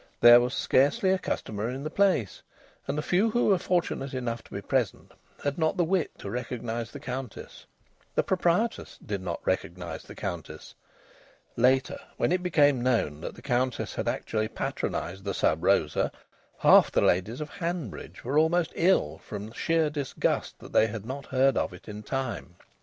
There 0.19 0.41
was 0.41 0.55
scarcely 0.55 1.11
a 1.11 1.19
customer 1.19 1.69
in 1.69 1.83
the 1.83 1.91
place, 1.91 2.41
and 2.87 2.97
the 2.97 3.03
few 3.03 3.29
who 3.29 3.45
were 3.49 3.59
fortunate 3.59 4.15
enough 4.15 4.43
to 4.45 4.51
be 4.55 4.59
present 4.63 5.11
had 5.43 5.59
not 5.59 5.77
the 5.77 5.83
wit 5.83 6.09
to 6.17 6.29
recognise 6.31 6.89
the 6.89 6.99
Countess. 6.99 7.67
The 8.15 8.23
proprietress 8.23 8.97
did 9.05 9.21
not 9.21 9.45
recognise 9.45 10.01
the 10.01 10.15
Countess. 10.15 10.73
(Later, 11.55 11.99
when 12.17 12.31
it 12.31 12.41
became 12.41 12.81
known 12.81 13.21
that 13.21 13.35
the 13.35 13.43
Countess 13.43 13.93
had 13.93 14.07
actually 14.07 14.47
patronised 14.47 15.23
the 15.23 15.35
Sub 15.35 15.63
Rosa, 15.63 16.11
half 16.57 16.91
the 16.91 17.01
ladies 17.01 17.39
of 17.39 17.51
Hanbridge 17.59 18.23
were 18.23 18.39
almost 18.39 18.71
ill 18.73 19.19
from 19.19 19.51
sheer 19.51 19.91
disgust 19.91 20.57
that 20.57 20.73
they 20.73 20.87
had 20.87 21.05
not 21.05 21.27
heard 21.27 21.55
of 21.55 21.73
it 21.73 21.87
in 21.87 22.01
time. 22.01 22.55